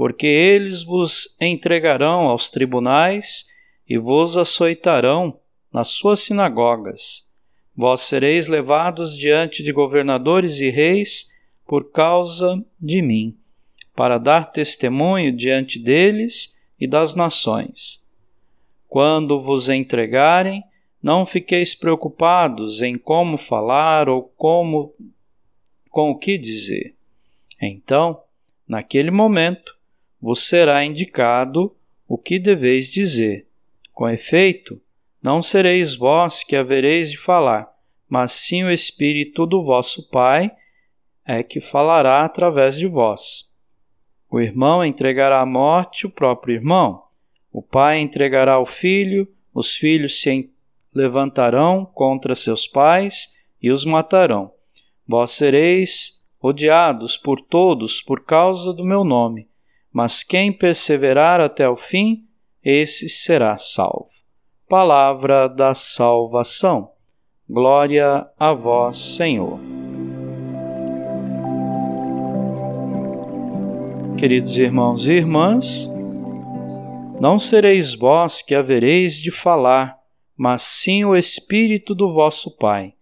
[0.00, 3.44] porque eles vos entregarão aos tribunais
[3.86, 5.38] e vos açoitarão
[5.70, 7.28] nas suas sinagogas.
[7.76, 11.28] Vós sereis levados diante de governadores e reis
[11.66, 13.36] por causa de mim,
[13.94, 18.02] para dar testemunho diante deles e das nações.
[18.88, 20.64] Quando vos entregarem,
[21.02, 24.94] não fiqueis preocupados em como falar ou como
[25.90, 26.96] com o que dizer.
[27.60, 28.22] Então,
[28.66, 29.78] naquele momento,
[30.20, 31.74] vos será indicado
[32.06, 33.46] o que deveis dizer.
[33.92, 34.80] Com efeito,
[35.22, 37.70] não sereis vós que havereis de falar,
[38.08, 40.50] mas sim o Espírito do vosso Pai
[41.24, 43.48] é que falará através de vós.
[44.30, 47.04] O irmão entregará à morte o próprio irmão,
[47.52, 50.52] o pai entregará o filho, os filhos se
[50.94, 54.52] levantarão contra seus pais e os matarão.
[55.06, 59.48] Vós sereis odiados por todos por causa do meu nome,
[59.92, 62.24] mas quem perseverar até o fim,
[62.62, 64.10] esse será salvo.
[64.68, 66.92] Palavra da salvação.
[67.48, 69.58] Glória a vós, Senhor.
[74.16, 75.88] Queridos irmãos e irmãs,
[77.20, 79.98] não sereis vós que havereis de falar,
[80.36, 82.94] mas sim o Espírito do vosso Pai.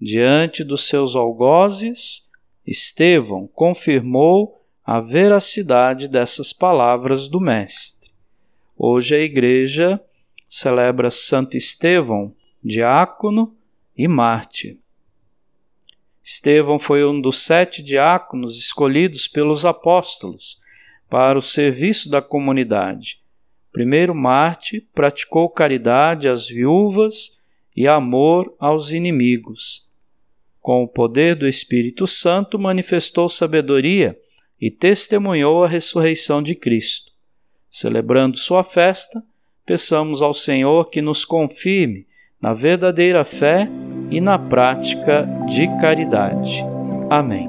[0.00, 2.28] Diante dos seus algozes,
[2.66, 4.59] Estevão confirmou
[4.92, 8.10] a veracidade dessas palavras do Mestre.
[8.76, 10.00] Hoje a Igreja
[10.48, 13.56] celebra Santo Estevão, diácono
[13.96, 14.80] e mártir.
[16.24, 20.60] Estevão foi um dos sete diáconos escolhidos pelos apóstolos
[21.08, 23.22] para o serviço da comunidade.
[23.70, 27.40] Primeiro Marte praticou caridade às viúvas
[27.76, 29.88] e amor aos inimigos.
[30.60, 34.18] Com o poder do Espírito Santo, manifestou sabedoria
[34.60, 37.12] e testemunhou a ressurreição de Cristo.
[37.70, 39.22] Celebrando sua festa,
[39.64, 42.06] peçamos ao Senhor que nos confirme
[42.42, 43.68] na verdadeira fé
[44.10, 46.64] e na prática de caridade.
[47.08, 47.48] Amém.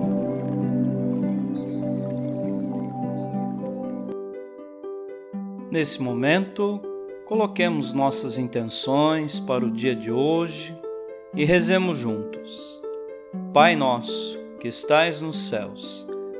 [5.71, 6.81] Nesse momento,
[7.25, 10.75] coloquemos nossas intenções para o dia de hoje
[11.33, 12.81] e rezemos juntos.
[13.53, 16.05] Pai nosso, que estais nos céus,